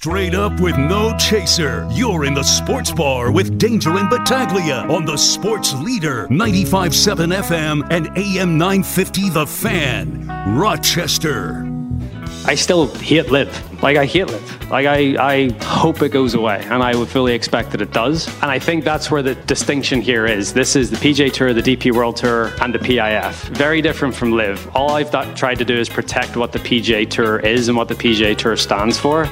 [0.00, 1.84] Straight up with no chaser.
[1.90, 7.84] You're in the sports bar with Danger and Battaglia on the Sports Leader 95.7 FM
[7.90, 11.68] and AM 950 The Fan, Rochester.
[12.44, 13.82] I still hate LIV.
[13.82, 14.70] Like I hate LIV.
[14.70, 18.28] Like I, I hope it goes away, and I would fully expect that it does.
[18.40, 20.52] And I think that's where the distinction here is.
[20.52, 23.48] This is the PGA Tour, the DP World Tour, and the PIF.
[23.56, 24.76] Very different from LIV.
[24.76, 27.88] All I've th- tried to do is protect what the PGA Tour is and what
[27.88, 29.28] the PGA Tour stands for.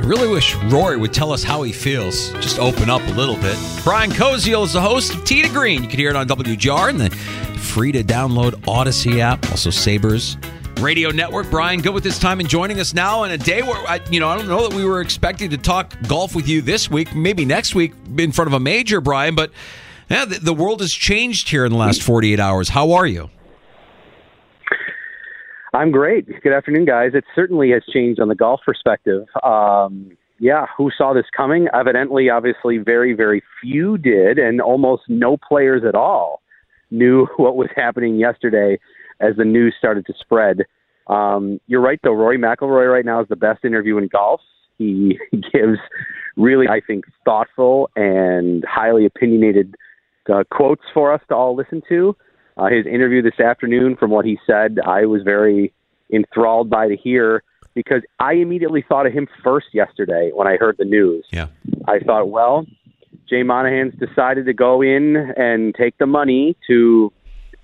[0.00, 2.30] I really wish Rory would tell us how he feels.
[2.40, 3.58] Just open up a little bit.
[3.84, 5.82] Brian Koziel is the host of to Green.
[5.82, 7.10] You can hear it on WGR and the
[7.58, 10.38] free to download Audacy app, also Sabres
[10.78, 11.50] Radio Network.
[11.50, 14.20] Brian, good with this time and joining us now in a day where I, you
[14.20, 17.14] know, I don't know that we were expecting to talk golf with you this week,
[17.14, 19.34] maybe next week in front of a major, Brian.
[19.34, 19.52] But
[20.08, 22.70] yeah, the, the world has changed here in the last 48 hours.
[22.70, 23.28] How are you?
[25.72, 26.26] I'm great.
[26.42, 27.12] Good afternoon, guys.
[27.14, 29.26] It certainly has changed on the golf perspective.
[29.44, 31.68] Um, yeah, who saw this coming?
[31.72, 36.42] Evidently, obviously, very, very few did, and almost no players at all
[36.90, 38.78] knew what was happening yesterday
[39.20, 40.62] as the news started to spread.
[41.06, 42.14] Um, you're right, though.
[42.14, 44.40] Rory McIlroy right now is the best interview in golf.
[44.78, 45.18] He
[45.52, 45.78] gives
[46.36, 49.76] really, I think, thoughtful and highly opinionated
[50.32, 52.16] uh, quotes for us to all listen to.
[52.60, 55.72] Uh, his interview this afternoon, from what he said, I was very
[56.12, 57.42] enthralled by to hear
[57.74, 61.24] because I immediately thought of him first yesterday when I heard the news.
[61.30, 61.46] Yeah.
[61.88, 62.66] I thought, well,
[63.30, 67.10] Jay Monahan's decided to go in and take the money to,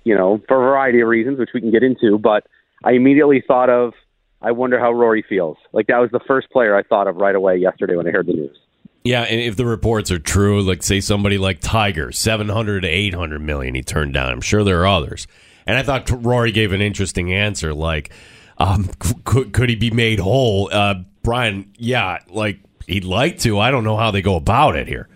[0.03, 2.47] you know, for a variety of reasons, which we can get into, but
[2.83, 3.93] I immediately thought of,
[4.41, 5.57] I wonder how Rory feels.
[5.73, 8.25] Like that was the first player I thought of right away yesterday when I heard
[8.25, 8.57] the news.
[9.07, 13.39] Yeah, and if the reports are true, like say somebody like Tiger, 700 to 800
[13.39, 14.33] million he turned down.
[14.33, 15.27] I'm sure there are others.
[15.65, 18.11] And I thought Rory gave an interesting answer like
[18.57, 18.89] um,
[19.23, 20.69] could could he be made whole?
[20.71, 23.59] Uh, Brian, yeah, like he'd like to.
[23.59, 25.07] I don't know how they go about it here.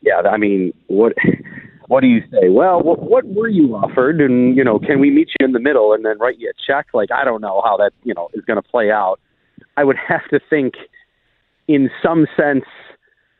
[0.00, 1.12] Yeah, I mean, what
[1.86, 2.48] what do you say?
[2.48, 5.60] Well, what, what were you offered, and you know, can we meet you in the
[5.60, 6.86] middle and then write you a check?
[6.92, 9.20] Like, I don't know how that you know is going to play out.
[9.76, 10.74] I would have to think,
[11.68, 12.64] in some sense,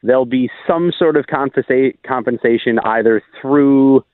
[0.03, 4.05] there'll be some sort of compensa- compensation either through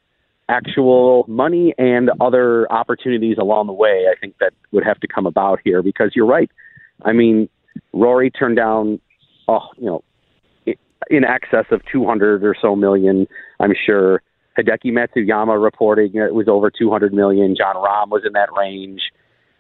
[0.49, 4.07] actual money and other opportunities along the way.
[4.11, 6.51] I think that would have to come about here because you're right.
[7.05, 7.49] I mean,
[7.93, 9.01] Rory turned down,
[9.47, 10.05] oh, you know,
[11.11, 13.27] in excess of 200 or so million,
[13.61, 14.23] I'm sure.
[14.59, 17.55] Hideki Matsuyama reporting it was over 200 million.
[17.57, 19.01] Jon Rahm was in that range.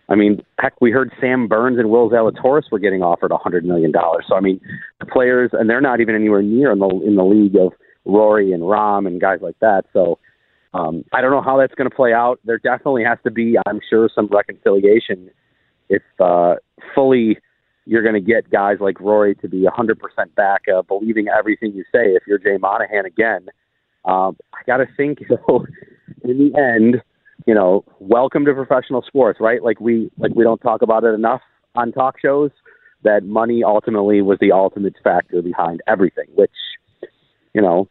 [0.08, 3.92] I mean, heck, we heard Sam Burns and Will Zalatoris were getting offered 100 million
[3.92, 4.24] dollars.
[4.28, 4.60] So I mean,
[5.00, 7.72] the players, and they're not even anywhere near in the in the league of
[8.04, 9.84] Rory and Rahm and guys like that.
[9.92, 10.19] So
[10.74, 12.41] um, I don't know how that's going to play out.
[12.44, 15.30] There definitely has to be, I'm sure, some reconciliation
[15.88, 16.56] if uh,
[16.94, 17.38] fully
[17.86, 19.96] you're going to get guys like Rory to be 100%
[20.34, 22.08] back, uh, believing everything you say.
[22.08, 23.48] If you're Jay Monahan again,
[24.04, 25.64] um, I got to think, know,
[26.22, 27.02] in the end,
[27.47, 29.62] you know, welcome to professional sports, right?
[29.62, 31.41] Like we like we don't talk about it enough
[31.75, 32.50] on talk shows.
[33.05, 36.50] That money ultimately was the ultimate factor behind everything, which
[37.55, 37.88] you know,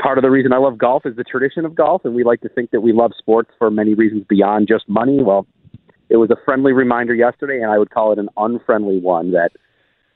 [0.00, 2.40] part of the reason I love golf is the tradition of golf, and we like
[2.42, 5.22] to think that we love sports for many reasons beyond just money.
[5.22, 5.46] Well,
[6.08, 9.50] it was a friendly reminder yesterday, and I would call it an unfriendly one that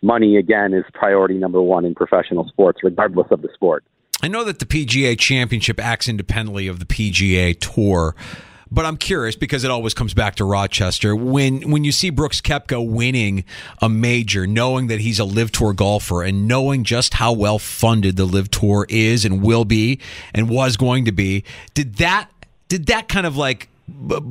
[0.03, 3.85] money again is priority number one in professional sports, regardless of the sport.
[4.23, 8.15] I know that the PGA Championship acts independently of the PGA Tour.
[8.71, 11.15] But I'm curious because it always comes back to Rochester.
[11.15, 13.45] When when you see Brooks Koepka winning
[13.81, 18.17] a major, knowing that he's a LIV Tour golfer and knowing just how well funded
[18.17, 20.01] the LIV Tour is and will be
[20.33, 21.45] and was going to be,
[21.75, 22.31] did that
[22.69, 23.69] did that kind of like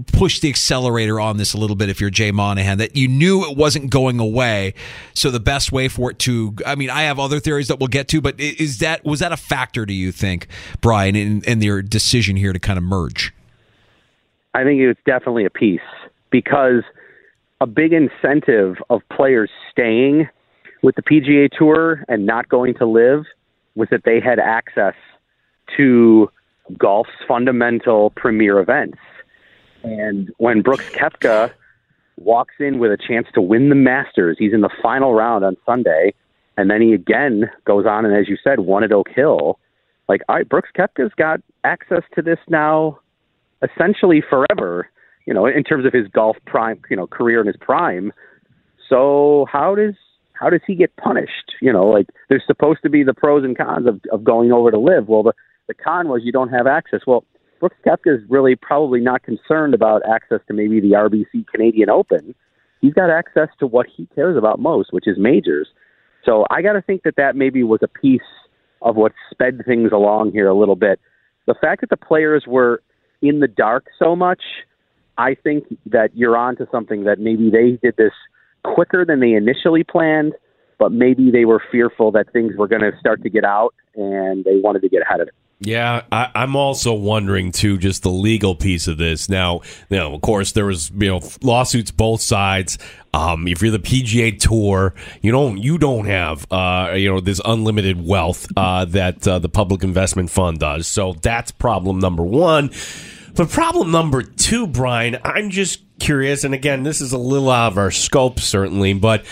[0.08, 3.50] push the accelerator on this a little bit if you're Jay Monahan that you knew
[3.50, 4.74] it wasn't going away
[5.14, 7.88] so the best way for it to I mean I have other theories that we'll
[7.88, 10.48] get to but is that was that a factor do you think
[10.82, 13.32] Brian in, in your decision here to kind of merge
[14.54, 15.82] I think it's definitely a piece
[16.30, 16.84] because
[17.62, 20.28] a big incentive of players staying
[20.82, 23.26] with the PGA Tour and not going to LIV
[23.76, 24.96] was that they had access
[25.78, 26.30] to
[26.78, 28.98] golf's fundamental premier events.
[29.84, 31.52] And when Brooks Koepka
[32.18, 35.58] walks in with a chance to win the Masters, he's in the final round on
[35.66, 36.14] Sunday,
[36.58, 39.60] and then he again goes on and, as you said, won at Oak Hill.
[40.08, 43.00] Like, all right, Brooks Koepka's got access to this now,
[43.64, 44.90] essentially forever.
[45.26, 48.12] You know, in terms of his golf prime, you know, career in his prime.
[48.90, 49.96] So how does
[50.34, 51.54] how does he get punished?
[51.62, 54.70] You know, like there's supposed to be the pros and cons of, of going over
[54.70, 55.08] to LIV.
[55.08, 55.34] Well, the
[55.68, 57.02] the con was you don't have access.
[57.08, 57.24] Well,
[57.60, 62.36] Brooks Koepka is really probably not concerned about access to maybe the RBC Canadian Open.
[62.82, 65.70] He's got access to what he cares about most, which is majors.
[66.26, 68.22] So I got to think that that maybe was a piece
[68.82, 71.00] of what sped things along here a little bit.
[71.48, 72.82] The fact that the players were
[73.24, 74.42] in the dark so much,
[75.18, 78.12] I think that you're on to something that maybe they did this
[78.64, 80.34] quicker than they initially planned,
[80.78, 84.44] but maybe they were fearful that things were going to start to get out and
[84.44, 85.34] they wanted to get ahead of it.
[85.66, 89.30] Yeah, I, am also wondering too, just the legal piece of this.
[89.30, 92.78] Now, you know, of course, there was you know lawsuits both sides.
[93.14, 97.40] Um, if you're the PGA Tour, you don't you don't have uh, you know this
[97.46, 100.88] unlimited wealth uh, that uh, the Public Investment Fund does.
[100.88, 102.72] So that's problem number one.
[103.36, 107.72] But problem number two, Brian, I'm just curious, and again, this is a little out
[107.72, 109.26] of our scope, certainly, but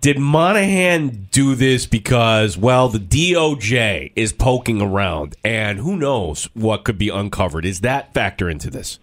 [0.00, 6.84] did Monahan do this because, well, the DOJ is poking around and who knows what
[6.84, 7.64] could be uncovered?
[7.64, 9.00] Is that factor into this?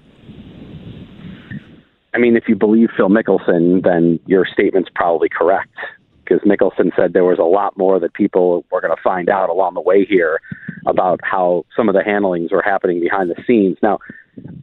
[2.13, 5.75] I mean, if you believe Phil Mickelson, then your statement's probably correct
[6.23, 9.49] because Mickelson said there was a lot more that people were going to find out
[9.49, 10.39] along the way here
[10.85, 13.77] about how some of the handlings were happening behind the scenes.
[13.83, 13.99] Now,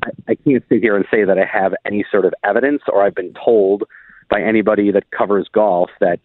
[0.02, 3.02] I, I can't sit here and say that I have any sort of evidence or
[3.04, 3.84] I've been told–
[4.32, 6.18] by anybody that covers golf that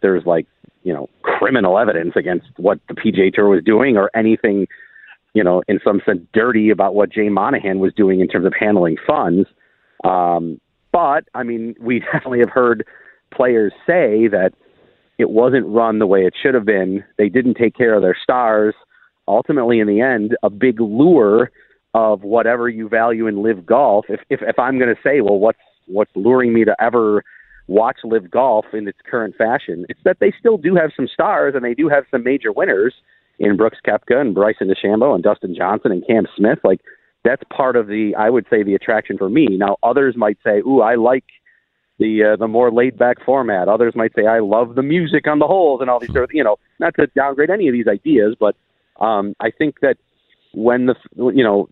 [0.00, 0.46] there's like
[0.82, 4.66] you know criminal evidence against what the PGA Tour was doing or anything
[5.32, 8.52] you know in some sense dirty about what Jay Monahan was doing in terms of
[8.58, 9.48] handling funds.
[10.02, 10.60] Um,
[10.90, 12.84] but I mean, we definitely have heard
[13.32, 14.50] players say that
[15.18, 17.04] it wasn't run the way it should have been.
[17.16, 18.74] They didn't take care of their stars.
[19.28, 21.52] Ultimately, in the end, a big lure
[21.94, 24.06] of whatever you value in LIV golf.
[24.08, 27.22] If if, if I'm going to say, well, what's what's luring me to ever
[27.68, 29.86] watch LIV golf in its current fashion.
[29.88, 32.94] It's that they still do have some stars and they do have some major winners
[33.38, 36.58] in Brooks Koepka and Bryson DeChambeau and Dustin Johnson and Cam Smith.
[36.64, 36.80] Like
[37.24, 39.46] that's part of the I would say the attraction for me.
[39.50, 41.24] Now others might say, "Ooh, I like
[41.98, 45.38] the uh, the more laid back format." Others might say, "I love the music on
[45.38, 47.86] the holes and all these sort of you know." Not to downgrade any of these
[47.86, 48.56] ideas, but
[49.00, 49.96] um, I think that
[50.52, 51.68] when the you know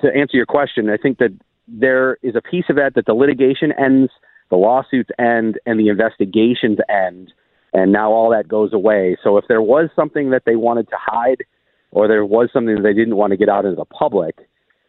[0.00, 1.36] to answer your question, I think that
[1.66, 4.10] there is a piece of that that the litigation ends
[4.50, 7.32] the lawsuits end and the investigations end,
[7.72, 9.16] and now all that goes away.
[9.22, 11.44] So if there was something that they wanted to hide,
[11.90, 14.36] or there was something that they didn't want to get out into the public,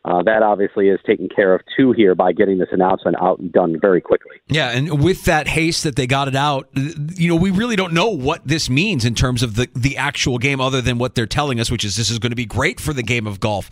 [0.05, 3.51] uh, that obviously is taken care of too here by getting this announcement out and
[3.51, 4.37] done very quickly.
[4.47, 7.91] Yeah, and with that haste that they got it out, you know, we really don't
[7.91, 11.25] know what this means in terms of the the actual game, other than what they're
[11.25, 13.69] telling us, which is this is going to be great for the game of golf.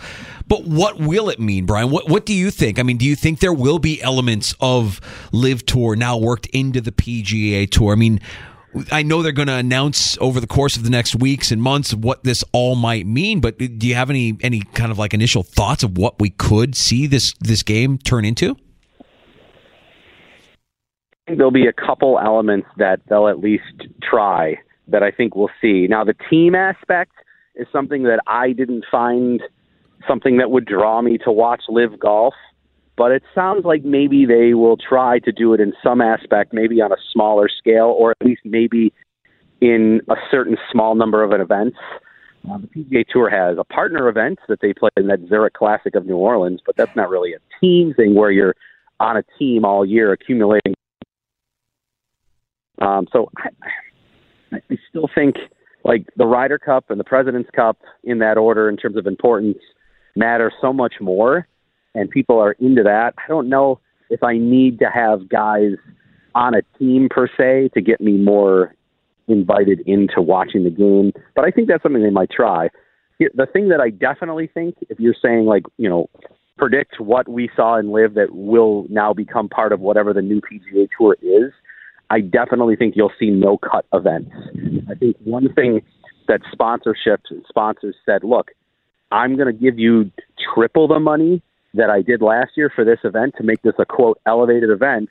[0.48, 1.92] But what will it mean, Brian?
[1.92, 2.78] What what do you think?
[2.78, 5.00] I mean, do you think there will be elements of
[5.32, 7.94] LIV Tour now worked into the PGA Tour?
[7.94, 8.20] I mean
[8.92, 11.94] I know they're going to announce over the course of the next weeks and months
[11.94, 15.44] what this all might mean, but do you have any any kind of like initial
[15.44, 18.56] thoughts of what we could see this this game turn into?
[21.28, 25.88] There'll be a couple elements that they'll at least try that I think we'll see.
[25.88, 27.12] Now, the team aspect
[27.56, 29.42] is something that I didn't find
[30.08, 32.34] something that would draw me to watch LIV golf
[32.98, 36.82] but it sounds like maybe they will try to do it in some aspect, maybe
[36.82, 38.92] on a smaller scale, or at least maybe
[39.62, 41.78] in a certain small number of events.
[42.50, 45.96] Uh, the PGA Tour has a partner event that they play in that Zurich Classic
[45.96, 48.56] of New Orleans, but that's not really a team thing where you're
[49.00, 50.74] on a team all year accumulating.
[52.80, 55.36] Um, so I, I still think
[55.84, 59.58] like the Ryder Cup and the President's Cup in that order in terms of importance
[60.16, 61.48] matter so much more
[61.98, 63.16] and people are into that.
[63.18, 65.74] I don't know if I need to have guys
[66.36, 68.76] on a team per se to get me more
[69.28, 72.70] invited into watching the game, but I think that's something they might try.
[73.20, 76.08] The thing that I definitely think, if you're saying like, you know,
[76.58, 80.40] predict what we saw in LIV that will now become part of whatever the new
[80.40, 81.52] PGA Tour is,
[82.10, 84.32] I definitely think you'll see no cut events.
[84.90, 85.82] I think one thing
[86.28, 88.52] that sponsorships sponsors said, look,
[89.12, 90.12] I'm going to give you
[90.54, 91.42] triple the money
[91.78, 95.10] that I did last year for this event to make this a quote elevated event.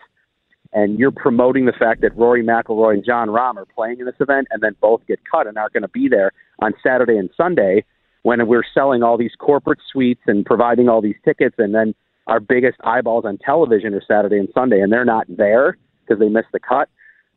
[0.73, 4.21] And you're promoting the fact that Rory McIlroy and Jon Rahm are playing in this
[4.21, 7.31] event, and then both get cut and aren't going to be there on Saturday and
[7.37, 7.85] Sunday
[8.23, 11.95] when we're selling all these corporate suites and providing all these tickets, and then
[12.27, 16.29] our biggest eyeballs on television are Saturday and Sunday, and they're not there because they
[16.29, 16.89] missed the cut.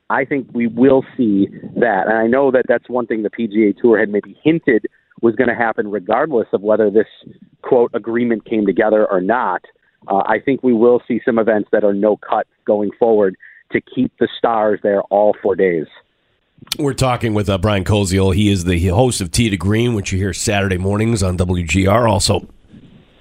[0.09, 2.07] I think we will see that.
[2.07, 4.87] And I know that that's one thing the PGA Tour had maybe hinted
[5.21, 7.07] was going to happen regardless of whether this
[7.61, 9.63] quote agreement came together or not.
[10.07, 13.35] Uh, I think we will see some events that are no cut going forward
[13.71, 15.85] to keep the stars there all four days.
[16.77, 18.35] We're talking with uh, Brian Koziel.
[18.35, 22.09] He is the host of Tee to Green, which you hear Saturday mornings on WGR.
[22.09, 22.47] Also,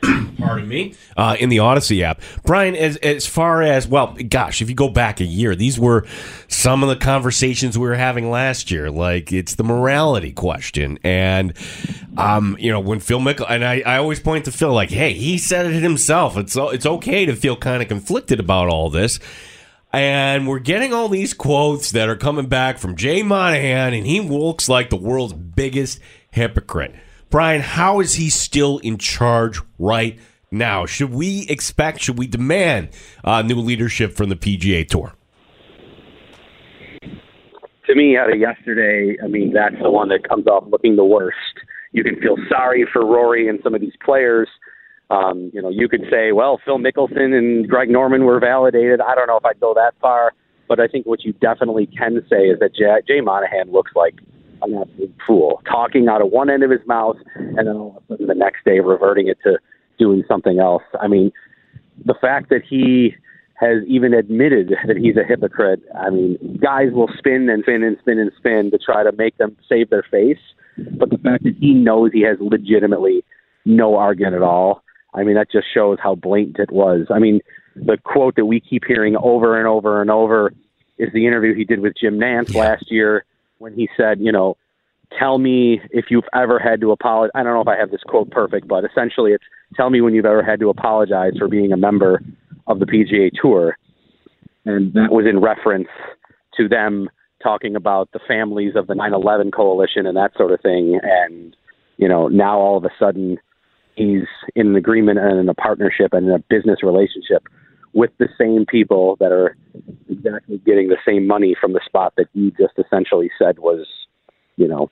[0.38, 2.20] pardon me, uh, in the Audacy app.
[2.44, 6.06] Brian, as as far as well, gosh, if you go back a year, these were
[6.48, 8.90] some of the conversations we were having last year.
[8.90, 11.52] Like it's the morality question, and
[12.16, 15.12] um, you know when Phil Mickel and I, I always point to Phil like, hey,
[15.12, 16.36] he said it himself.
[16.36, 19.18] It's it's okay to feel kind of conflicted about all this.
[19.90, 24.20] And we're getting all these quotes that are coming back from Jay Monahan, and he
[24.20, 25.98] looks like the world's biggest
[26.30, 26.94] hypocrite.
[27.30, 30.18] Brian, how is he still in charge right
[30.50, 30.86] now?
[30.86, 32.90] Should we expect, should we demand
[33.22, 35.12] uh, new leadership from the PGA Tour?
[37.02, 41.04] To me, out of yesterday, I mean, that's the one that comes off looking the
[41.04, 41.36] worst.
[41.92, 44.48] You can feel sorry for Rory and some of these players.
[45.10, 49.00] Um, you know, you could say, well, Phil Mickelson and Greg Norman were validated.
[49.00, 50.32] I don't know if I'd go that far,
[50.68, 54.16] but I think what you definitely can say is that Jay, Jay Monahan looks like
[54.62, 58.02] an absolute fool, talking out of one end of his mouth and then all of
[58.02, 59.58] a sudden the next day reverting it to
[59.98, 60.82] doing something else.
[61.00, 61.32] I mean,
[62.04, 63.14] the fact that he
[63.60, 65.82] has even admitted that he's a hypocrite.
[65.98, 69.36] I mean, guys will spin and spin and spin and spin to try to make
[69.38, 70.38] them save their face.
[70.96, 73.24] But the fact that he knows he has legitimately
[73.64, 77.06] no argument at all, I mean, that just shows how blatant it was.
[77.10, 77.40] I mean,
[77.74, 80.52] the quote that we keep hearing over and over and over
[80.98, 83.24] is the interview he did with Jim Nantz last year
[83.58, 84.56] when he said, you know,
[85.18, 87.30] tell me if you've ever had to apologize.
[87.34, 90.14] I don't know if I have this quote perfect, but essentially it's tell me when
[90.14, 92.22] you've ever had to apologize for being a member
[92.66, 93.76] of the PGA Tour.
[94.64, 95.88] And that was in reference
[96.56, 97.08] to them
[97.42, 101.56] talking about the families of the 9/11 coalition and that sort of thing and
[101.96, 103.38] you know, now all of a sudden
[103.96, 104.24] he's
[104.54, 107.46] in an agreement and in a partnership and in a business relationship
[107.98, 109.56] with the same people that are
[110.08, 113.88] exactly getting the same money from the spot that you just essentially said was,
[114.54, 114.88] you know,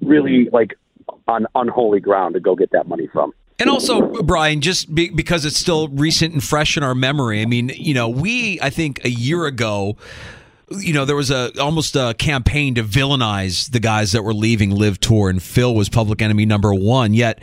[0.00, 0.78] really like
[1.28, 3.34] on unholy ground to go get that money from.
[3.58, 7.42] And also, Brian, just be, because it's still recent and fresh in our memory.
[7.42, 9.98] I mean, you know, we I think a year ago
[10.70, 14.70] you know, there was a almost a campaign to villainize the guys that were leaving
[14.70, 17.12] LIV Tour, and Phil was public enemy number one.
[17.12, 17.42] Yet,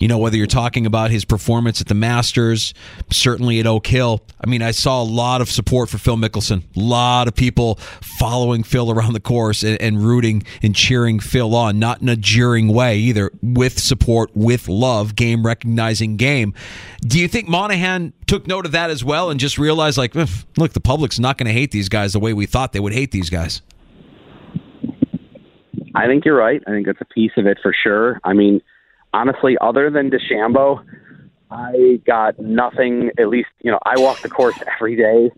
[0.00, 2.72] you know, whether you're talking about his performance at the Masters,
[3.10, 4.22] certainly at Oak Hill.
[4.42, 6.64] I mean, I saw a lot of support for Phil Mickelson.
[6.74, 7.74] A lot of people
[8.18, 12.16] following Phil around the course and, and rooting and cheering Phil on, not in a
[12.16, 16.54] jeering way either, with support, with love, game recognizing game.
[17.02, 20.72] Do you think Monahan took note of that as well and just realized, like, look,
[20.72, 23.10] the public's not going to hate these guys the way we thought they would hate
[23.10, 23.60] these guys?
[25.94, 26.62] I think you're right.
[26.66, 28.18] I think that's a piece of it for sure.
[28.24, 28.62] I mean,
[29.12, 30.84] honestly, other than DeChambeau,
[31.50, 33.10] I got nothing.
[33.18, 35.30] At least, you know, I walk the course every day,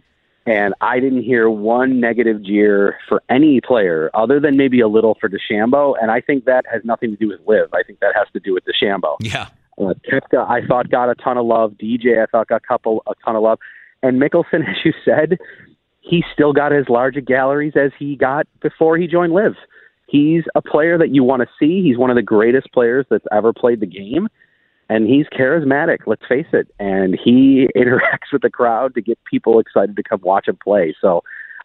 [0.46, 5.16] and I didn't hear one negative jeer for any player other than maybe a little
[5.20, 5.94] for DeChambeau.
[6.00, 7.72] And I think that has nothing to do with LIV.
[7.72, 9.16] I think that has to do with DeChambeau.
[9.20, 9.48] Yeah.
[9.78, 11.72] Uh, Koepka, I thought got a ton of love.
[11.72, 13.58] DJ, I thought got a couple a ton of love.
[14.02, 15.38] And Mickelson, as you said,
[16.00, 19.54] he still got as large a galleries as he got before he joined LIV
[20.12, 21.82] he's a player that you want to see.
[21.82, 24.28] He's one of the greatest players that's ever played the game.
[24.88, 26.68] And he's charismatic, let's face it.
[26.78, 30.94] And he interacts with the crowd to get people excited to come watch him play.
[31.00, 31.22] So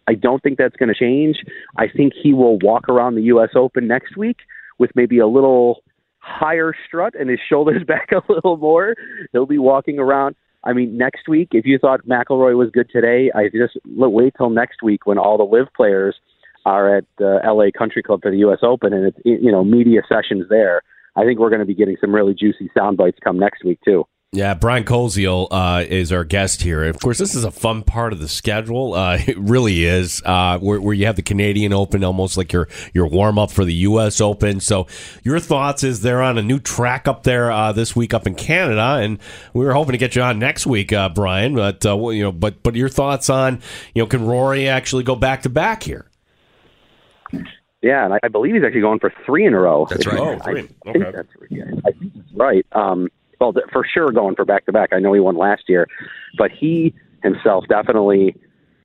[0.07, 1.43] I don't think that's going to change.
[1.75, 3.49] I think he will walk around the U.S.
[3.53, 4.37] Open next week
[4.79, 5.83] with maybe a little
[6.19, 8.95] higher strut and his shoulders back a little more.
[9.33, 10.35] He'll be walking around.
[10.63, 14.49] I mean, next week, if you thought McIlroy was good today, I just wait till
[14.49, 16.15] next week when all the LIV players–
[16.67, 18.59] are at uh, LA Country Club for the U.S.
[18.61, 20.81] Open, and it's you know media sessions there.
[21.15, 23.79] I think we're going to be getting some really juicy sound bites come next week
[23.83, 24.05] too.
[24.33, 26.83] Yeah, Brian Koziel uh, is our guest here.
[26.83, 28.93] Of course, this is a fun part of the schedule.
[28.93, 32.67] Uh, it really is, uh, where, where, you have the Canadian Open, almost like your
[32.93, 34.19] your warm up for the U.S.
[34.19, 34.59] Open.
[34.59, 34.87] So,
[35.23, 38.35] your thoughts is they're on a new track up there uh, this week up in
[38.35, 39.19] Canada, and
[39.53, 41.55] we were hoping to get you on next week, uh, Brian.
[41.55, 43.61] But you know, but but your thoughts on
[43.95, 46.11] you know, can Rory actually go back to back here?
[47.81, 49.87] Yeah, and I believe he's actually going for three in a row.
[49.89, 50.17] That's right.
[50.17, 50.69] Oh, three.
[50.87, 51.29] I think that's,
[51.85, 52.65] I think that's right.
[52.71, 54.89] Um, well, for sure going for back to back.
[54.93, 55.87] I know he won last year,
[56.37, 58.35] but he himself definitely,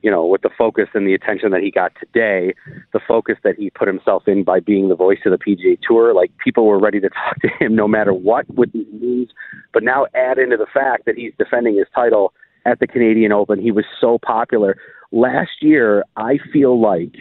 [0.02, 2.54] you know, with the focus and the attention that he got today,
[2.92, 6.12] the focus that he put himself in by being the voice of the PGA Tour,
[6.12, 9.30] like people were ready to talk to him no matter what with these news.
[9.72, 12.34] But now add into the fact that he's defending his title
[12.66, 13.58] at the Canadian Open.
[13.58, 14.76] He was so popular.
[15.11, 17.16] Last year, I feel like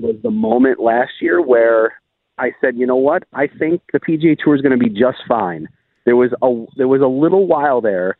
[0.00, 1.94] was the moment last year where
[2.38, 3.24] I said, you know what?
[3.32, 5.68] I think the PGA Tour is going to be just fine
[6.08, 8.16] there was a there was a little while there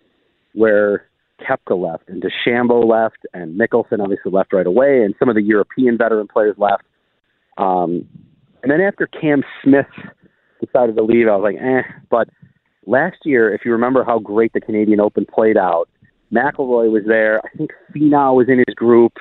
[0.52, 1.06] where
[1.40, 5.42] Koepka left and DeChambeau left and Mickelson obviously left right away and some of the
[5.42, 6.82] European veteran players left.
[7.56, 8.06] Um,
[8.62, 9.87] and then after Cam Smith
[10.62, 11.80] decided to leave, I was like, eh.
[12.11, 12.28] But
[12.87, 15.88] last year, if you remember how great the Canadian Open played out,
[16.30, 17.40] McIlroy was there.
[17.42, 19.14] I think Finau was in his group.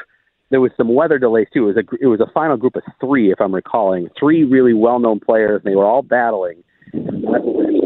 [0.49, 1.69] There was some weather delays too.
[1.69, 4.73] It was a it was a final group of three, if I'm recalling, three really
[4.73, 5.61] well known players.
[5.63, 6.63] And they were all battling
[6.93, 7.33] and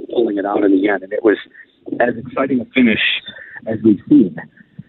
[0.10, 1.38] pulling it out in the end, and it was
[2.00, 3.02] as exciting a finish
[3.68, 4.36] as we've seen.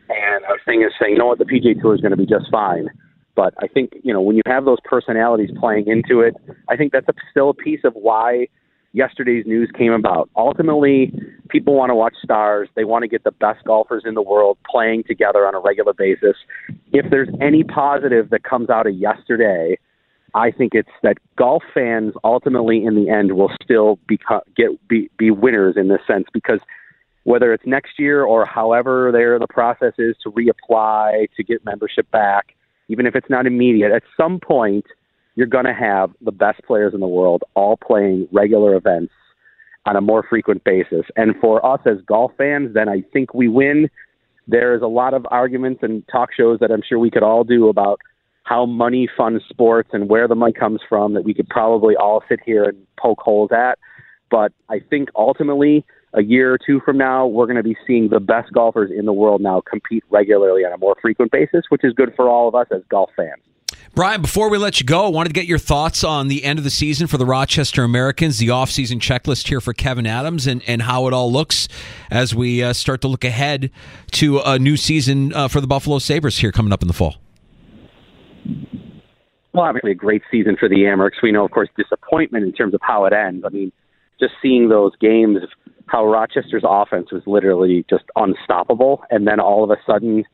[0.08, 2.26] And was saying, is saying, you know what, the PGA Tour is going to be
[2.26, 2.88] just fine.
[3.34, 6.34] But I think you know when you have those personalities playing into it,
[6.68, 8.48] I think that's a, still a piece of why
[8.92, 10.28] yesterday's news came about.
[10.36, 11.12] Ultimately,
[11.52, 12.68] people want to watch stars.
[12.74, 15.92] They want to get the best golfers in the world playing together on a regular
[15.92, 16.36] basis.
[16.92, 19.78] If there's any positive that comes out of yesterday,
[20.34, 25.10] I think it's that golf fans ultimately in the end will still become, get be,
[25.18, 26.60] be winners in this sense because
[27.24, 32.10] whether it's next year or however there the process is to reapply to get membership
[32.10, 32.56] back,
[32.88, 34.86] even if it's not immediate, at some point
[35.34, 39.12] you're going to have the best players in the world all playing regular events
[39.86, 41.04] on a more frequent basis.
[41.16, 43.90] And for us as golf fans, then I think we win.
[44.46, 47.68] There's a lot of arguments and talk shows that I'm sure we could all do
[47.68, 48.00] about
[48.44, 52.22] how money funds sports and where the money comes from that we could probably all
[52.28, 53.78] sit here and poke holes at.
[54.30, 58.08] But I think ultimately, a year or two from now, we're going to be seeing
[58.08, 61.84] the best golfers in the world now compete regularly on a more frequent basis, which
[61.84, 63.42] is good for all of us as golf fans.
[63.94, 66.58] Brian, before we let you go, I wanted to get your thoughts on the end
[66.58, 70.62] of the season for the Rochester Americans, the offseason checklist here for Kevin Adams, and,
[70.66, 71.68] and how it all looks
[72.10, 73.70] as we uh, start to look ahead
[74.12, 77.16] to a new season uh, for the Buffalo Sabres here coming up in the fall.
[79.52, 81.22] Well, obviously a great season for the Amerks.
[81.22, 83.44] We know, of course, disappointment in terms of how it ends.
[83.44, 83.70] I mean,
[84.18, 85.38] just seeing those games,
[85.86, 90.24] how Rochester's offense was literally just unstoppable, and then all of a sudden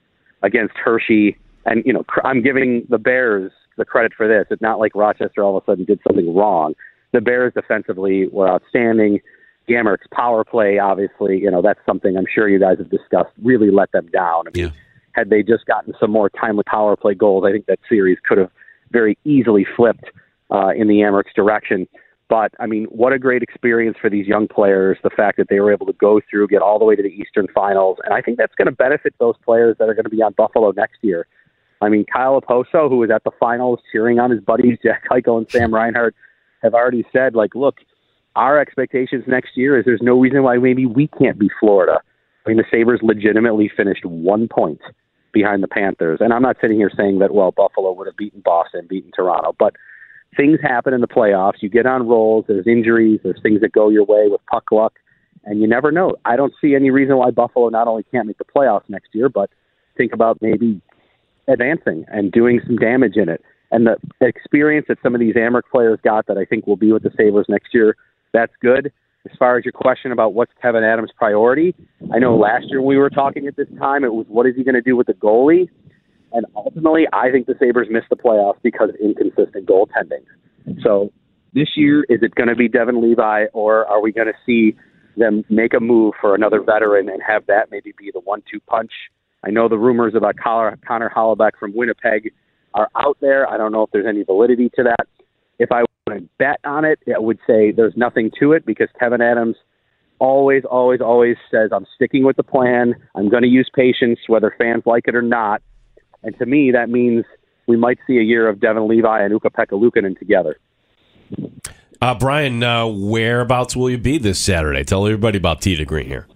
[0.44, 4.46] against Hershey, and you know, I'm giving the Bears the credit for this.
[4.50, 6.74] It's not like Rochester all of a sudden did something wrong.
[7.12, 9.20] The Bears defensively were outstanding.
[9.66, 13.30] The Amerks power play, obviously, you know, that's something I'm sure you guys have discussed.
[13.42, 14.48] Really let them down.
[14.48, 14.70] I mean, yeah
[15.18, 18.38] had they just gotten some more timely power play goals, I think that series could
[18.38, 18.50] have
[18.90, 20.04] very easily flipped
[20.50, 21.88] uh, in the Amerks direction.
[22.28, 24.98] But I mean, what a great experience for these young players.
[25.02, 27.08] The fact that they were able to go through, get all the way to the
[27.08, 30.10] Eastern Finals, and I think that's going to benefit those players that are going to
[30.10, 31.26] be on Buffalo next year.
[31.80, 35.38] I mean, Kyle Okposo, who was at the finals cheering on his buddies Jack Eichel
[35.38, 36.14] and Sam Reinhart,
[36.62, 37.76] have already said, like, look,
[38.34, 42.00] our expectations next year is there's no reason why maybe we can't be Florida.
[42.44, 44.80] I mean, the Sabres legitimately finished one point
[45.32, 46.18] behind the Panthers.
[46.20, 49.54] And I'm not sitting here saying that, well, Buffalo would have beaten Boston, beaten Toronto,
[49.58, 49.74] but
[50.36, 51.60] things happen in the playoffs.
[51.60, 54.94] You get on rolls, there's injuries, there's things that go your way with puck luck,
[55.44, 56.16] and you never know.
[56.24, 59.28] I don't see any reason why Buffalo not only can't make the playoffs next year,
[59.28, 59.50] but
[59.96, 60.80] think about maybe
[61.48, 63.42] advancing and doing some damage in it.
[63.70, 66.92] And the experience that some of these Amerks players got that I think will be
[66.92, 67.96] with the Sabres next year,
[68.32, 68.92] that's good
[69.30, 71.74] as far as your question about what's Kevin Adams' priority,
[72.12, 74.64] I know last year we were talking at this time, it was what is he
[74.64, 75.68] going to do with the goalie?
[76.32, 80.24] And ultimately, I think the Sabres missed the playoffs because of inconsistent goaltending.
[80.82, 81.10] So
[81.54, 84.76] this year, is it going to be Devon Levi, or are we going to see
[85.16, 88.60] them make a move for another veteran and have that maybe be the one two
[88.60, 88.92] punch?
[89.44, 90.78] I know the rumors about Connor
[91.14, 92.32] Hellebuyck from Winnipeg
[92.74, 93.48] are out there.
[93.48, 95.06] I don't know if there's any validity to that.
[95.58, 98.88] If I want to bet on it, I would say there's nothing to it because
[98.98, 99.56] Kevin Adams
[100.18, 102.94] always, always, always says, I'm sticking with the plan.
[103.14, 105.62] I'm going to use patience, whether fans like it or not.
[106.22, 107.24] And to me, that means
[107.66, 110.58] we might see a year of Devon Levi and Ukko-Pekka Luukkonen together.
[112.00, 114.82] Uh, Brian, uh, whereabouts will you be this Saturday?
[114.84, 116.26] Tell everybody about to Green here.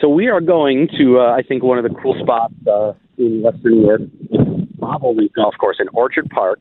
[0.00, 3.42] So we are going to, uh, I think, one of the cool spots uh, in
[3.42, 4.00] Western New York,
[4.78, 6.60] Bobolink Golf Course in Orchard Park.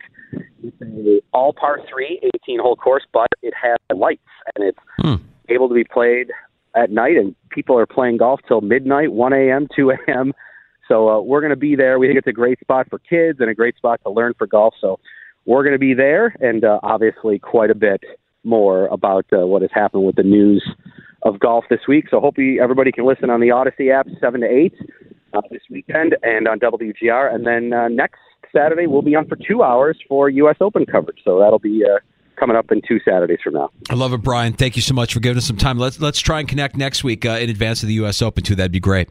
[0.63, 4.21] It's a all par three, 18 hole course, but it has lights
[4.55, 5.15] and it's Hmm.
[5.49, 6.31] able to be played
[6.75, 10.33] at night, and people are playing golf till midnight, 1 a.m., 2 a.m.
[10.87, 11.99] So uh, we're going to be there.
[11.99, 14.45] We think it's a great spot for kids and a great spot to learn for
[14.47, 14.75] golf.
[14.79, 14.99] So
[15.45, 18.03] we're going to be there, and uh, obviously quite a bit
[18.43, 20.63] more about uh, what has happened with the news
[21.25, 22.05] of golf this week.
[22.09, 24.75] So hope you, everybody can listen on the Audacy app, seven to eight
[25.33, 27.33] uh, this weekend, and on WGR.
[27.33, 28.19] And then uh, next
[28.55, 30.57] Saturday we'll be on for two hours for U.S.
[30.61, 31.19] Open coverage.
[31.25, 31.99] So that'll be uh,
[32.39, 33.69] coming up in two Saturdays from now.
[33.89, 34.53] I love it, Brian.
[34.53, 35.79] Thank you so much for giving us some time.
[35.79, 38.21] Let's let's try and connect next week uh, in advance of the U.S.
[38.21, 38.55] Open too.
[38.55, 39.09] That'd be great.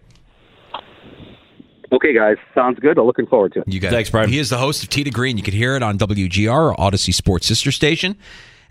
[1.92, 2.98] Okay, guys, sounds good.
[2.98, 3.68] I'm looking forward to it.
[3.68, 4.10] You got Thanks.
[4.10, 4.28] Brian.
[4.28, 5.36] He is the host of Tee to Green.
[5.36, 8.16] You can hear it on WGR, or Audacy Sports sister station.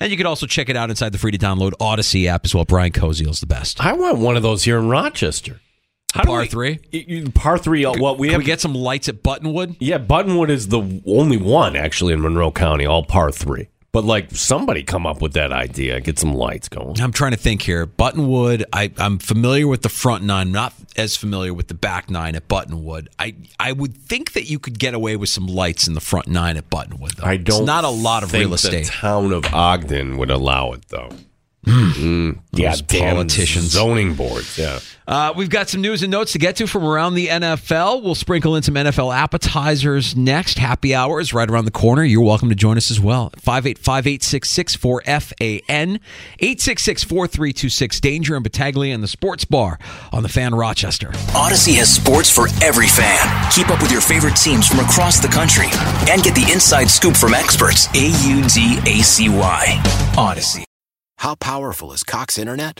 [0.03, 2.53] And you can also check it out inside the free to download Audacy app as
[2.53, 2.65] well.
[2.65, 3.79] Brian Koziel's the best.
[3.83, 5.61] I want one of those here in Rochester.
[6.13, 6.79] How do Par we- three?
[6.91, 7.85] Y- y- Par three.
[7.85, 8.39] uh, What we Can have?
[8.39, 9.77] we get some lights at Buttonwood?
[9.79, 13.69] yeah, Buttonwood is the only one actually in Monroe County, all par three.
[13.93, 16.99] But like somebody come up with that idea, get some lights going.
[16.99, 17.85] I'm trying to think here.
[17.85, 22.35] Buttonwood, I, I'm familiar with the front nine, not as familiar with the back nine
[22.35, 23.07] at Buttonwood.
[23.19, 26.27] I I would think that you could get away with some lights in the front
[26.27, 27.17] nine at Buttonwood.
[27.17, 27.25] Though.
[27.25, 27.59] I don't.
[27.59, 28.85] It's not a lot of think real estate.
[28.85, 31.09] The town of Ogden would allow it though.
[31.63, 33.65] Mm, yeah, damn politicians.
[33.65, 34.57] zoning boards.
[34.57, 34.79] Yeah.
[35.07, 38.03] Uh, we've got some news and notes to get to from around the NFL.
[38.03, 40.57] We'll sprinkle in some NFL appetizers next.
[40.57, 42.03] Happy hour is right around the corner.
[42.03, 43.31] You're welcome to join us as well.
[43.41, 45.99] 585-866-4FAN,
[46.41, 49.79] 866-4326, Danger and Battaglia and the Sports Bar
[50.11, 51.09] on the Fan Rochester.
[51.33, 53.51] Audacy has sports for every fan.
[53.51, 55.67] Keep up with your favorite teams from across the country
[56.09, 57.87] and get the inside scoop from experts.
[57.95, 59.65] A U D A C Y.
[60.15, 60.63] Audacy.
[61.17, 62.79] How powerful is Cox Internet?